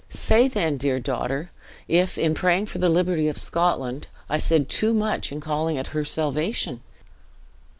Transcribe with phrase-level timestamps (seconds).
[0.09, 1.51] Say then, dear daughter,
[1.87, 5.89] if, in praying for the liberty of Scotland, I said too much in calling it
[5.93, 6.81] her salvation?"